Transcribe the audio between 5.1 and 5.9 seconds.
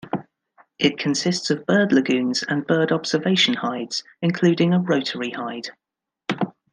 hide.